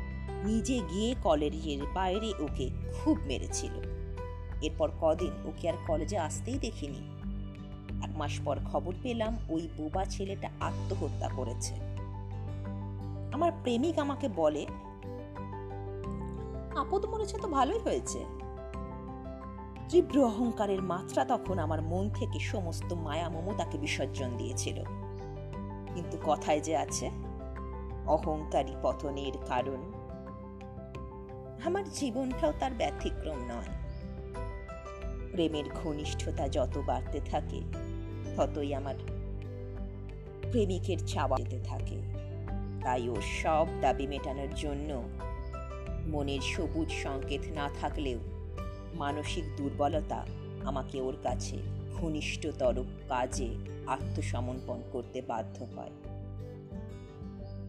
নিজে 0.46 0.80
গিয়ে 0.80 1.16
কলেজের 1.24 1.78
বাইরে 1.94 2.34
ওকে 2.40 2.70
খুব 2.94 3.18
মেরেছিল। 3.26 3.72
এরপর 4.62 4.92
কদিন 5.02 5.32
ওকে 5.46 5.70
আর 5.70 5.74
কলেজে 5.88 6.18
আসতেই 6.18 6.60
দেখিনি। 6.60 7.00
এক 8.04 8.18
মাস 8.18 8.40
পর 8.46 8.60
খবর 8.72 8.94
পেলাম 9.04 9.38
ওই 9.50 9.68
বোবা 9.78 10.06
ছেলেটা 10.06 10.50
আত্মহত্যা 10.60 11.30
করেছে। 11.36 11.95
আমার 13.36 13.52
প্রেমিক 13.64 14.00
আমাকে 14.00 14.28
বলে, 14.28 14.66
আপদ 16.76 17.06
মরেছে 17.06 17.38
তো 17.38 17.48
ভালোই 17.48 17.80
হয়েছে। 17.80 18.26
তীব্র 19.90 20.26
অহংকারের 20.26 20.82
মাত্রা 20.82 21.26
তখন 21.26 21.60
আমার 21.60 21.82
মন 21.82 22.10
থেকে 22.10 22.40
সমস্ত 22.40 22.94
মায়া 22.94 23.30
মমতাকে 23.30 23.78
বিসর্জন 23.78 24.38
দিয়েছিল। 24.38 24.84
কিন্তু 25.94 26.18
কথায় 26.26 26.60
যে 26.60 26.78
আছে 26.78 27.12
অহংকারী 28.08 28.76
পতনের 28.82 29.38
কারণ। 29.46 29.82
আমার 31.66 31.84
জীবনটাও 31.90 32.54
তার 32.60 32.72
ব্যতিক্রম 32.74 33.38
নয়। 33.38 33.72
প্রেমের 35.32 35.66
ঘনিষ্ঠতা 35.84 36.48
যত 36.48 36.78
বাড়তে 36.86 37.20
থাকে, 37.20 37.62
ততই 38.38 38.74
আমার 38.74 38.96
প্রেমিকের 40.52 40.98
চাওয়া 41.08 41.38
যেতে 41.38 41.60
থাকে। 41.60 42.15
তাই 42.86 43.10
ওর 43.10 43.22
সব 43.44 43.68
দাবি 43.82 44.08
মেটানোর 44.08 44.48
জন্য। 44.56 45.04
মনের 46.08 46.42
সবুজ 46.42 46.92
সংকেত 46.92 47.42
না 47.54 47.70
থাকলেও 47.82 48.20
মানসিক 48.94 49.44
দুর্বলতা 49.58 50.26
আমাকে 50.64 51.02
ওর 51.02 51.18
কাছে 51.24 51.58
ঘনিষ্ঠতর 51.94 52.84
কাজে 53.10 53.56
আত্মসমর্পণ 53.88 54.82
করতে 54.92 55.22
বাধ্য 55.22 55.66
হয়। 55.76 55.92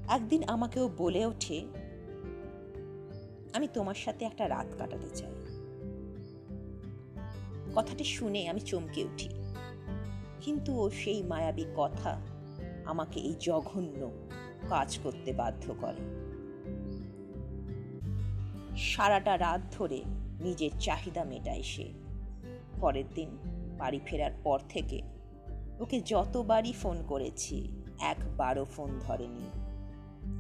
একদিন 0.09 0.45
আমাকেও 0.47 0.91
বলে 0.99 1.27
ওঠে, 1.27 1.67
আমি 3.53 3.69
তোমার 3.75 3.95
সাথে 3.95 4.25
একটা 4.25 4.49
রাত 4.49 4.67
কাটাতে 4.79 5.09
চাই। 5.17 5.35
কথাটি 7.75 8.05
শুনে 8.05 8.49
আমি 8.49 8.61
চমকে 8.61 9.05
উঠি। 9.05 9.29
কিন্তু 10.41 10.81
ও 10.81 10.91
সেই 10.91 11.23
মায়াবী 11.23 11.65
কথা 11.77 12.21
আমাকে 12.85 13.21
এই 13.21 13.35
জঘন্য 13.41 14.26
কাজ 14.69 14.99
করতে 15.03 15.33
বাধ্য 15.33 15.75
করে। 15.81 16.27
সারাটা 18.77 19.39
রাত 19.39 19.61
ধরে 19.73 20.03
নিজের 20.41 20.71
চাহিদা 20.81 21.25
মেটায় 21.25 21.63
সে। 21.63 21.93
পরের 22.81 23.05
দিন 23.15 23.39
বাড়ি 23.79 24.01
ফেরার 24.05 24.31
পর 24.43 24.61
থেকে 24.69 25.03
ওকে 25.81 26.01
যতবারই 26.01 26.73
ফোন 26.73 27.05
করেছি, 27.09 27.83
একবারও 28.01 28.65
ফোন 28.65 28.99
ধরেনি। 29.01 29.51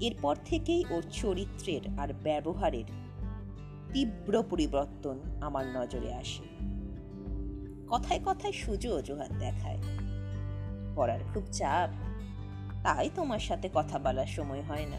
এরপর 0.00 0.36
থেকেই 0.44 0.84
ওর 0.90 1.02
চরিত্রের 1.10 1.80
আর 1.98 2.12
ব্যবহারের 2.22 2.84
তীব্র 3.92 4.42
পরিবর্তন 4.50 5.18
আমার 5.40 5.66
নজরে 5.66 6.14
আসে। 6.14 6.42
কথায় 7.88 8.20
কথায় 8.24 8.52
সুজো 8.52 8.96
অজুহাত 8.96 9.32
দেখায়। 9.38 9.78
পড়ার 10.96 11.20
খুব 11.34 11.42
চাপ 11.52 11.90
তাই 12.86 13.10
তোমার 13.14 13.38
সাথে 13.38 13.68
কথা 13.74 13.98
বলার 13.98 14.26
সময় 14.26 14.62
হয় 14.62 14.86
না। 14.86 14.96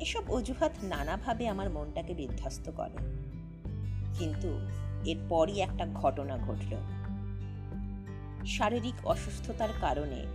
এসব 0.00 0.32
অজুহাত 0.32 0.72
নানাভাবে 0.82 1.48
আমার 1.48 1.70
মনটাকে 1.70 2.14
বিধ্বস্ত 2.14 2.70
করে। 2.70 2.96
কিন্তু 4.18 4.60
এরপরই 5.04 5.60
একটা 5.60 5.86
ঘটনা 5.86 6.36
ঘটল। 6.36 6.76
শারীরিক 8.46 9.06
অসুস্থতার 9.06 9.68
কারণে 9.80 10.26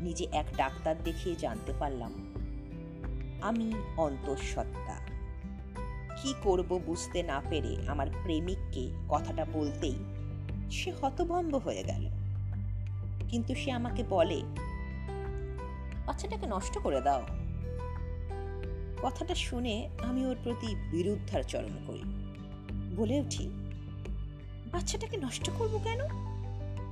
নিজে 0.00 0.26
এক 0.32 0.46
ডাক্তার 0.56 0.96
দেখিয়ে 1.04 1.36
জানতে 1.36 1.72
পারলাম, 1.78 2.12
আমি 3.42 3.72
অন্তঃসত্ত্বা। 3.96 4.96
কি 6.22 6.34
করব 6.42 6.80
বুঝতে 6.86 7.22
না 7.22 7.42
পেরে 7.50 7.76
আমার 7.86 8.06
প্রেমিককে 8.22 8.90
কথাটা 9.08 9.46
বলতেই 9.52 9.96
সে 10.70 10.92
হতভম্ব 10.92 11.56
হয়ে 11.56 11.82
গেল। 11.82 12.08
কিন্তু 13.28 13.54
সে 13.54 13.70
আমাকে 13.70 14.02
বলে 14.02 14.42
বাচ্চাটাকে 16.08 16.46
নষ্ট 16.46 16.78
করে 16.78 17.00
দাও। 17.00 17.22
কথাটা 19.02 19.34
শুনে 19.34 19.88
আমি 20.02 20.26
ওর 20.26 20.36
প্রতি 20.44 20.76
বিরুদ্ধাচরণ 20.90 21.74
করি। 21.86 22.02
বলে 22.96 23.20
উঠি, 23.20 23.48
বাচ্চাটাকে 24.72 25.16
নষ্ট 25.16 25.50
করব 25.58 25.80
কেন? 25.84 26.00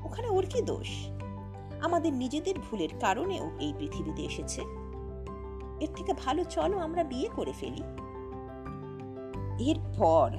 ওখানে 0.05 0.29
ওর 0.29 0.47
কি 0.47 0.63
দোষ? 0.63 1.09
আমাদের 1.81 2.13
নিজেদের 2.13 2.55
ভুলের 2.59 2.89
কারণে 3.01 3.41
ও 3.41 3.51
এই 3.61 3.73
পৃথিবীতে 3.79 4.23
এসেছে। 4.23 4.61
এর 5.81 5.89
থেকে 5.97 6.13
ভালো 6.13 6.45
চলো 6.45 6.79
আমরা 6.79 7.05
বিয়ে 7.05 7.29
করে 7.37 7.53
ফেলি। 7.53 7.83
এরপর 9.71 10.31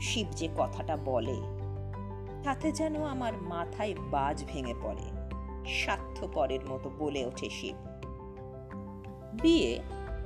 শিব 0.00 0.26
যে 0.30 0.48
কথাটা 0.56 0.96
বলে, 0.96 1.36
তাতে 2.44 2.72
যেন 2.72 3.02
আমার 3.02 3.32
মাথায় 3.42 3.94
বাজ 4.10 4.44
ভেঙে 4.48 4.74
পড়ে, 4.82 5.06
স্বার্থপরের 5.66 6.60
মতো 6.68 6.90
বলে 6.98 7.26
ওঠে 7.26 7.50
শিব। 7.50 7.85
বিয়ে 9.42 9.80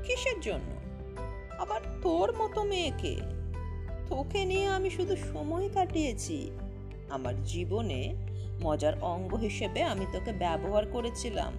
কিসের 0.04 0.40
জন্য? 0.40 0.80
আবার 1.58 1.80
তোর 2.02 2.36
মতো 2.38 2.64
মেয়েকে? 2.64 3.16
তোকে 4.08 4.44
নিয়ে 4.44 4.66
আমি 4.66 4.90
শুধু 4.90 5.16
সময় 5.16 5.68
কাটিয়েছি। 5.74 6.50
আমার 7.10 7.42
জীবনে 7.42 8.14
মজার 8.62 8.92
অঙ্গ 9.00 9.34
হিসেবে 9.34 9.82
আমি 9.82 10.06
তোকে 10.12 10.32
ব্যবহার 10.32 10.86
করেছিলাম। 10.86 11.52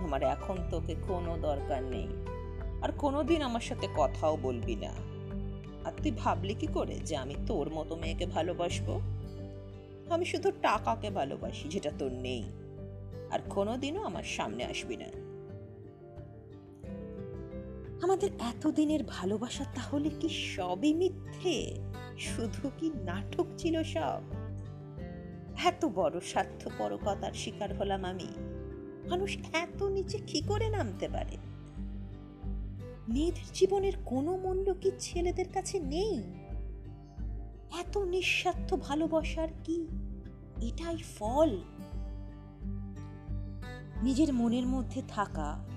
আমার 0.00 0.22
এখন 0.22 0.56
তোকে 0.70 0.94
কোনো 1.08 1.36
দরকার 1.36 1.82
নেই। 1.82 2.08
আর 2.82 2.92
কোনো 2.92 3.22
দিন 3.22 3.42
আমার 3.42 3.60
সাথে 3.60 3.88
কথাও 3.96 4.36
বলবি 4.42 4.76
না। 4.76 4.92
আর 5.84 5.92
তুই 6.02 6.10
ভাবলি 6.10 6.54
কি 6.54 6.66
করে 6.66 6.94
যে 6.94 7.16
আমি 7.16 7.34
তোর 7.46 7.70
মতো 7.70 7.96
মেয়েকে 7.96 8.26
ভালোবাসবো? 8.26 9.00
আমি 10.10 10.24
শুধু 10.24 10.50
টাকাকে 10.50 11.10
ভালোবাসি, 11.10 11.68
যেটা 11.68 11.90
তোর 11.98 12.12
নেই। 12.12 12.44
আর 13.30 13.38
কোনো 13.50 13.76
দিনও 13.76 14.02
আমার 14.02 14.22
সামনে 14.22 14.64
আসবি 14.64 14.96
না। 14.96 15.06
আমাদের 18.02 18.30
এতদিনের 18.38 19.00
ভালোবাসা 19.08 19.64
তাহলে 19.64 20.10
কি 20.20 20.28
সবই 20.28 20.94
মিথ্যে? 20.94 21.76
শুধু 22.18 22.70
কি 22.78 22.90
নাটক 22.94 23.46
ছিল 23.58 23.82
সব? 23.82 24.22
এত 25.64 25.84
বড় 25.84 26.20
স্বার্থপরকতার 26.20 27.32
শিকার 27.32 27.76
হলাম 27.76 28.04
আমি। 28.04 28.28
মানুষ 29.08 29.36
এত 29.52 29.82
নিচে 29.82 30.18
কি 30.18 30.40
করে 30.40 30.68
নামতে 30.68 31.08
পারে? 31.08 31.36
মেয়েদের 33.08 33.42
জীবনের 33.54 33.92
কোনো 34.04 34.36
মূল্য 34.36 34.74
কি 34.74 34.90
ছেলেদের 34.98 35.48
কাছে 35.48 35.78
নেই? 35.80 36.22
এত 37.78 37.98
নিঃস্বার্থ 37.98 38.74
ভালোবাসার 38.74 39.48
কি 39.64 39.86
এটাই 40.60 40.96
ফল? 41.18 41.58
নিজের 44.02 44.32
মনের 44.32 44.66
মধ্যে 44.66 45.02
থাকা 45.08 45.67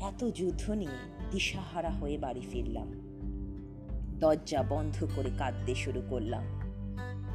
এত 0.00 0.30
যুদ্ধ 0.30 0.70
নিয়ে 0.70 1.26
দিশাহারা 1.30 1.90
হয়ে 1.90 2.18
বাড়ি 2.18 2.40
ফিরলাম। 2.52 2.92
দরজা 4.20 4.62
বন্ধ 4.62 5.06
করে 5.16 5.30
কাঁদতে 5.38 5.74
শুরু 5.74 6.02
করলাম। 6.10 6.44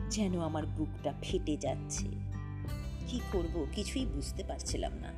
যেন 0.09 0.39
আমার 0.39 0.65
বুকটা 0.65 1.13
ফেটে 1.21 1.57
যাচ্ছে। 1.57 2.07
কি 3.07 3.19
করব 3.31 3.65
কিছুই 3.71 4.05
বুঝতে 4.05 4.43
পারছিলাম 4.43 4.91
না। 4.93 5.13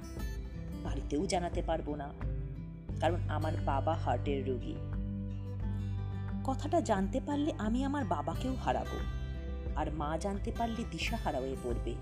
বাড়িতেও 0.84 1.26
জানাতে 1.26 1.62
পারব 1.62 1.96
না, 1.96 2.14
কারণ 3.00 3.30
আমার 3.30 3.54
বাবা 3.66 3.94
হার্টের 3.94 4.48
রোগী। 4.48 4.76
কথাটা 6.44 6.82
জানতে 6.82 7.22
পারলে 7.26 7.54
আমি 7.58 7.84
আমার 7.84 8.06
বাবাকেও 8.06 8.56
হারাবো, 8.56 9.00
আর 9.76 9.92
মা 9.92 10.18
জানতে 10.18 10.52
পারলে 10.58 10.84
দিশাহারা 10.92 11.40
হয়ে 11.40 11.56
পড়বে। 11.64 11.96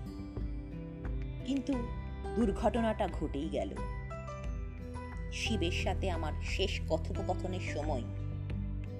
কিন্তু 1.46 1.72
দুর্ঘটনাটা 2.36 3.08
ঘটেই 3.12 3.48
গেল। 3.48 3.74
শিবের 5.32 5.72
সাথে 5.72 6.10
আমার 6.10 6.32
শেষ 6.42 6.80
কথোপকথনের 6.88 7.60
সময় 7.74 8.02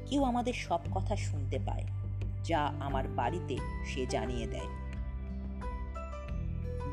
কেউ 0.07 0.25
আমাদের 0.25 0.53
সব 0.53 0.81
কথা 0.95 1.17
শুনতে 1.17 1.59
পায়, 1.67 1.87
যা 2.45 2.73
আমার 2.81 3.09
বাড়িতে 3.09 3.59
সে 3.85 4.07
জানিয়ে 4.07 4.47
দেয়। 4.47 4.71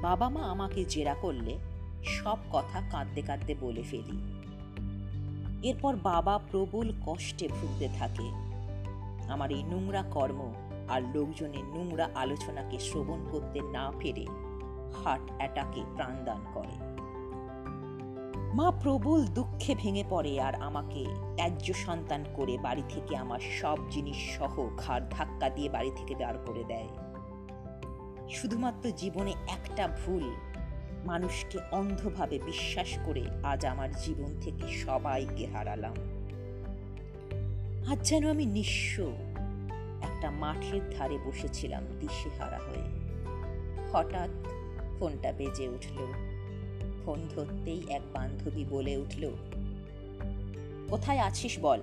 বাবা 0.01 0.29
মা 0.29 0.41
আমাকে 0.41 0.85
জেরা 0.85 1.13
করলে 1.13 1.57
সব 2.05 2.37
কথা 2.51 2.81
কাঁদতে 2.91 3.21
কাঁদতে 3.21 3.55
বলে 3.61 3.83
ফেলি। 3.83 4.17
এরপর 5.69 5.95
বাবা 5.95 6.39
প্রবল 6.51 6.93
কষ্টে 7.05 7.47
ভুগতে 7.47 7.89
থাকে। 7.99 8.27
আমার 9.31 9.51
এই 9.51 9.63
নোংরা 9.63 10.03
কর্ম 10.03 10.53
আর 10.89 11.01
লোকজনের 11.15 11.63
নোংরা 11.63 12.09
আলোচনাকে 12.15 12.79
শ্রবণ 12.79 13.19
করতে 13.31 13.59
না 13.61 13.91
পেরে 13.99 14.25
হার্ট 15.03 15.31
অ্যাটাকে 15.37 15.81
প্রাণদান 15.95 16.41
করে। 16.53 16.88
মা 18.53 18.71
প্রবল 18.71 19.25
দুঃখে 19.25 19.75
ভেঙে 19.75 20.03
পড়ে 20.09 20.41
আর 20.41 20.55
আমাকে 20.55 21.05
ত্যায্য 21.35 21.73
সন্তান 21.73 22.25
করে 22.33 22.57
বাড়ি 22.57 22.83
থেকে 22.89 23.17
আমার 23.17 23.39
সব 23.39 23.77
জিনিস 23.89 24.37
সহ 24.37 24.69
ঘাড় 24.77 25.03
ধাক্কা 25.11 25.49
দিয়ে 25.49 25.69
বাড়ি 25.69 25.91
থেকে 25.95 26.15
বার 26.15 26.37
করে 26.37 26.63
দেয়। 26.63 26.87
শুধুমাত্র 28.29 28.91
জীবনে 28.91 29.33
একটা 29.47 29.87
ভুল, 29.87 30.35
মানুষকে 31.05 31.59
অন্ধভাবে 31.71 32.39
বিশ্বাস 32.39 32.97
করে 33.05 33.25
আজ 33.43 33.65
আমার 33.65 33.91
জীবন 33.91 34.39
থেকে 34.41 34.67
সবাইকে 34.67 35.47
হারালাম। 35.47 35.95
আজ 37.91 38.09
যেন 38.09 38.29
আমি 38.29 38.45
নিঃস্ব, 38.45 39.03
একটা 40.01 40.31
মাঠের 40.31 40.89
ধারে 40.97 41.17
বসেছিলাম 41.17 41.83
দিশেহারা 41.99 42.57
হয়ে। 42.57 42.83
হঠাৎ 43.93 44.29
ফোনটা 44.99 45.31
বেজে 45.31 45.67
উঠল। 45.67 46.28
ফোন 47.09 47.27
ধরতেই 47.29 47.81
এক 47.89 48.01
বান্ধবী 48.13 48.65
বলে 48.69 48.97
উঠল, 48.97 49.31
কোথায় 50.89 51.19
আছিস 51.19 51.59
বল? 51.61 51.79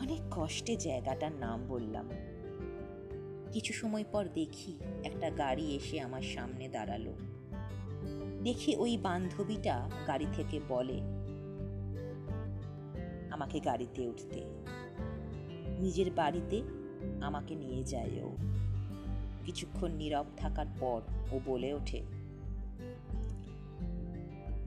অনেক 0.00 0.20
কষ্টে 0.30 0.76
জায়গাটার 0.76 1.32
নাম 1.32 1.66
বললাম। 1.68 2.08
কিছু 3.52 3.72
সময় 3.72 4.04
পর 4.12 4.24
দেখি 4.34 4.78
একটা 5.04 5.30
গাড়ি 5.30 5.74
এসে 5.74 6.00
আমার 6.00 6.22
সামনে 6.22 6.68
দাঁড়াল। 6.68 7.12
দেখি 8.44 8.76
ওই 8.76 8.96
বান্ধবীটা 8.96 9.90
গাড়ি 10.06 10.26
থেকে 10.32 10.60
বলে, 10.68 11.00
আমাকে 13.30 13.60
গাড়িতে 13.60 14.08
উঠতে। 14.08 14.40
নিজের 15.78 16.10
বাড়িতে 16.10 16.62
আমাকে 17.20 17.54
নিয়ে 17.54 17.84
যায় 17.84 18.22
ও 18.22 18.36
কিছুক্ষণ 19.44 19.92
নীরব 19.92 20.26
থাকার 20.36 20.66
পর 20.80 21.00
ও 21.32 21.40
বলে 21.46 21.72
ওঠে 21.72 22.17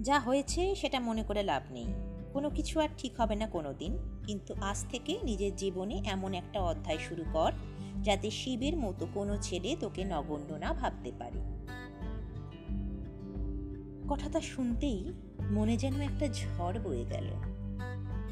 যা 0.02 0.20
হয়েছে 0.20 0.76
সেটা 0.76 1.00
মনে 1.00 1.24
করে 1.24 1.44
লাভ 1.44 1.72
নেই। 1.72 1.88
কোনো 2.34 2.50
কিছু 2.50 2.80
আর 2.80 2.90
ঠিক 2.98 3.22
হবে 3.22 3.36
না 3.36 3.48
কোনো 3.48 3.74
দিন 3.74 3.98
কিন্তু 4.26 4.56
আজ 4.62 4.86
থেকে 4.90 5.20
নিজের 5.24 5.56
জীবনে 5.56 6.02
এমন 6.06 6.34
একটা 6.34 6.62
অধ্যায় 6.62 6.98
শুরু 6.98 7.26
কর, 7.34 7.52
যাতে 8.02 8.32
শিবের 8.32 8.78
মতো 8.78 9.08
কোনো 9.14 9.38
ছেলে 9.38 9.76
তোকে 9.80 10.04
নগণ্য 10.04 10.54
না 10.54 10.74
ভাবতে 10.74 11.12
পারে। 11.20 11.40
কথাটা 14.10 14.42
শুনতেই 14.42 15.14
মনে 15.52 15.78
যেন 15.78 16.02
একটা 16.02 16.28
ঝড় 16.28 16.80
বয়ে 16.80 17.06
গেল। 17.06 17.28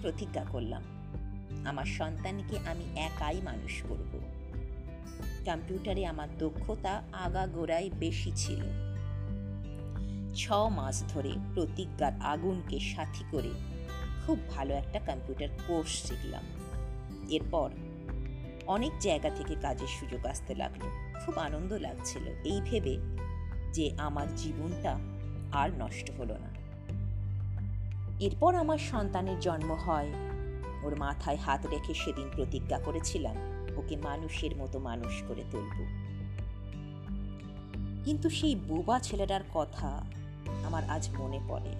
প্রতিজ্ঞা 0.01 0.45
করলাম, 0.51 0.83
আমার 1.65 1.85
সন্তানকে 1.85 2.57
আমি 2.69 2.99
একাই 2.99 3.41
মানুষ 3.41 3.83
করব। 3.89 4.19
কম্পিউটারে 5.45 6.05
আমার 6.05 6.27
দক্ষতা 6.37 7.03
আগা 7.13 7.47
গোড়ায় 7.47 7.89
বেশি 7.99 8.31
ছিল। 8.35 8.88
ছ 10.35 10.51
মাস 10.51 11.03
ধরে 11.09 11.31
প্রতিজ্ঞার 11.53 12.21
আগুনকে 12.21 12.79
সাথী 12.79 13.23
করে 13.31 13.49
খুব 14.25 14.39
ভালো 14.49 14.73
একটা 14.73 14.99
কম্পিউটার 14.99 15.47
কোর্স 15.67 15.89
শিখলাম। 15.89 16.43
এরপর 17.29 17.69
অনেক 18.67 18.91
জায়গা 18.99 19.29
থেকে 19.29 19.55
কাজের 19.61 19.87
সুযোগ 19.87 20.25
আসতে 20.25 20.55
লাগল। 20.55 21.13
খুব 21.25 21.37
আনন্দ 21.37 21.73
লাগছিল 21.73 22.27
এই 22.27 22.61
ভেবে 22.65 22.97
যে 23.73 23.91
আমার 23.97 24.35
জীবনটা 24.35 24.99
আর 25.51 25.69
নষ্ট 25.77 26.11
হলো 26.19 26.37
না। 26.37 26.59
এরপর 28.19 28.55
আমার 28.55 28.77
সন্তানের 28.77 29.39
জন্ম 29.39 29.71
হয়। 29.71 30.13
ওর 30.83 30.95
মাথায় 30.95 31.35
হাত 31.35 31.65
রেখে 31.65 31.93
সেদিন 31.93 32.29
প্রতিজ্ঞা 32.35 32.79
করেছিলাম, 32.79 33.35
ওকে 33.77 33.95
মানুষের 33.97 34.55
মতো 34.55 34.79
মানুষ 34.79 35.23
করে 35.27 35.43
তুলব। 35.51 35.85
কিন্তু 38.05 38.29
সেই 38.29 38.55
বোবা 38.55 38.99
ছেলেটার 38.99 39.41
কথা 39.53 40.03
আমার 40.63 40.83
আজ 40.89 41.09
মনে 41.19 41.39
পড়ে। 41.47 41.73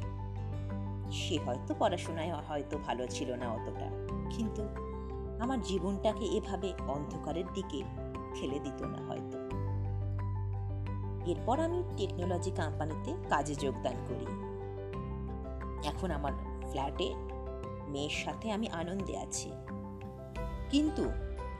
সে 1.11 1.37
হয়তো 1.37 1.75
পড়াশোনায় 1.79 2.33
হয়তো 2.49 2.77
ভালো 2.77 3.07
ছিল 3.07 3.33
না 3.33 3.49
অতটা, 3.49 3.87
কিন্তু 4.29 4.63
আমার 5.39 5.61
জীবনটাকে 5.61 6.25
এভাবে 6.25 6.73
অন্ধকারের 6.87 7.45
দিকে 7.53 7.83
ফেলে 8.35 8.59
দিত 8.59 8.81
না 8.81 8.99
হয়তো। 9.07 9.37
এরপর 11.31 11.59
আমি 11.59 11.83
টেকনোলজি 11.97 12.51
কোম্পানিতে 12.51 13.13
কাজে 13.29 13.55
যোগদান 13.55 13.93
করি। 14.07 14.25
এখন 15.87 16.11
আমার 16.11 16.31
ফ্ল্যাটে 16.69 17.13
মেয়ের 17.87 18.15
সাথে 18.25 18.51
আমি 18.51 18.67
আনন্দে 18.67 19.17
আছি। 19.17 19.51
কিন্তু 20.69 21.09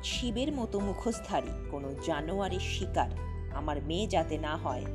শিবের 0.04 0.54
মতো 0.54 0.80
মুখোশধারী 0.80 1.70
কোনো 1.72 1.94
জানোয়ারের 2.06 2.60
শিকার 2.60 3.10
আমার 3.56 3.82
মেয়ে 3.82 4.08
যাতে 4.08 4.38
না 4.38 4.58
হয় 4.58 4.86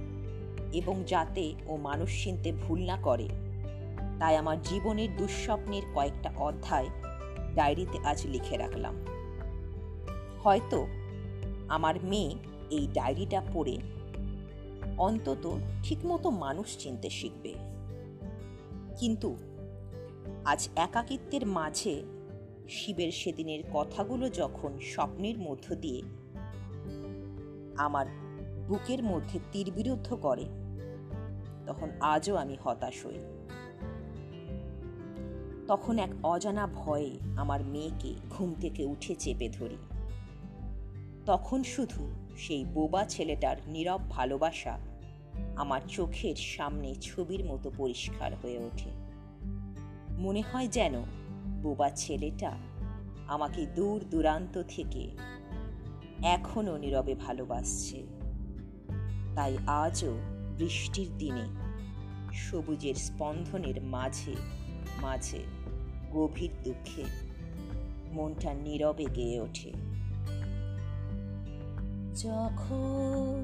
এবং 0.75 1.05
যাতে 1.07 1.55
ও 1.67 1.77
মানুষ 1.77 2.25
চিনতে 2.25 2.53
ভুল 2.53 2.87
না 2.87 2.97
করে। 2.97 3.29
তাই 4.21 4.37
আমার 4.37 4.63
জীবনের 4.63 5.17
দুঃস্বপ্নের 5.17 5.83
কয়েকটা 5.95 6.33
অধ্যায় 6.37 6.89
ডায়েরিতে 7.55 7.99
আজ 7.99 8.27
লিখে 8.27 8.57
রাখলাম। 8.57 8.95
হয়তো 10.45 10.87
আমার 11.69 11.95
মেয়ে 12.05 12.35
এই 12.71 12.89
ডায়েরিটা 12.93 13.43
পড়ে 13.55 13.79
অন্তত 14.99 15.59
ঠিকমতো 15.83 16.31
মানুষ 16.31 16.79
চিনতে 16.79 17.11
শিখবে। 17.11 17.55
কিন্তু 18.97 19.37
আজ 20.45 20.69
একাকিত্বের 20.77 21.47
মাঝে 21.47 22.03
শিবের 22.69 23.13
সেদিনের 23.13 23.65
কথাগুলো 23.75 24.29
যখন 24.29 24.79
স্বপ্নের 24.81 25.39
মধ্য 25.39 25.75
দিয়ে 25.75 26.03
আমার 27.77 28.07
বুকের 28.69 29.03
মধ্যে 29.03 29.39
তীরবিরুদ্ধ 29.53 30.15
করে 30.15 30.45
তখন 31.66 31.90
আজও 32.00 32.37
আমি 32.37 32.57
হতাশ 32.64 33.07
হই। 33.07 33.18
তখন 35.68 35.98
এক 35.98 36.11
অজানা 36.22 36.66
ভয়ে 36.66 37.18
আমার 37.37 37.64
মেয়েকে 37.64 38.14
ঘুম 38.31 38.55
থেকে 38.61 38.85
উঠে 38.85 39.14
চেপে 39.14 39.48
ধরি। 39.48 39.77
তখন 41.27 41.62
শুধু 41.62 42.12
সেই 42.37 42.64
বোবা 42.64 43.05
ছেলেটার 43.05 43.57
নীরব 43.66 44.00
ভালোবাসা 44.11 44.79
আমার 45.57 45.81
চোখের 45.88 46.35
সামনে 46.35 46.94
ছবির 46.94 47.44
মতো 47.44 47.72
পরিষ্কার 47.77 48.35
হয়ে 48.35 48.59
ওঠে। 48.59 48.90
মনে 50.18 50.42
হয় 50.53 50.68
যেন 50.68 50.94
বোবা 51.62 51.90
ছেলেটা 51.90 52.53
আমাকে 53.29 53.66
দূর 53.66 54.05
দূরান্ত 54.11 54.62
থেকে 54.68 55.11
এখনও 56.22 56.77
নীরবে 56.77 57.14
ভালোবাসছে। 57.14 58.03
তাই 59.35 59.59
আজও 59.66 60.18
বৃষ্টির 60.59 61.09
দিনে 61.19 61.47
সবুজের 62.33 62.95
স্পন্দনের 62.95 63.83
মাঝে 63.83 64.35
মাঝে 65.03 65.38
গভীর 66.12 66.51
দুঃখে 66.64 67.05
মনটা 68.12 68.55
নীরবে 68.55 69.07
গেয়ে 69.14 69.40
ওঠে। 69.40 69.73
যখন 72.17 73.40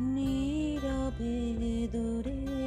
নীরবে 0.00 1.88
দূরে 1.92 2.59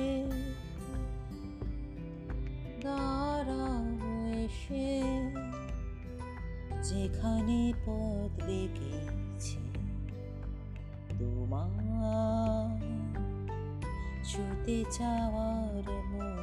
ছুতে 14.64 14.84
চাওয়ার 14.92 15.88
মন 16.12 16.38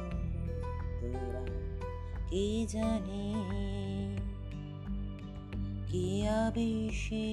তোরা 0.99 1.43
কে 2.29 2.47
জানে? 2.69 3.25
কে 5.89 6.07
আবেশে 6.29 7.27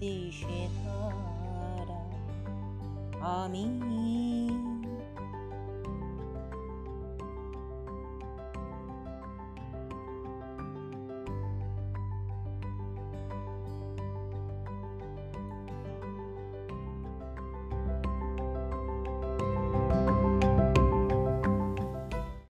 দেশে 0.00 0.60
হারা 0.76 2.02
আমি 3.36 3.66